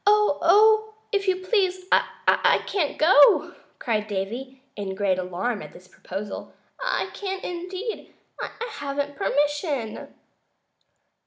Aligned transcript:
"Oh, 0.07 0.95
if 1.11 1.27
you 1.27 1.45
please, 1.45 1.85
I 1.91 2.63
can't 2.65 2.97
go!" 2.97 3.53
cried 3.77 4.07
Davy, 4.07 4.63
in 4.75 4.95
great 4.95 5.19
alarm 5.19 5.61
at 5.61 5.73
this 5.73 5.87
proposal; 5.87 6.53
"I 6.79 7.11
can't, 7.13 7.43
indeed. 7.43 8.11
I 8.41 8.49
haven't 8.71 9.15
permission." 9.15 10.11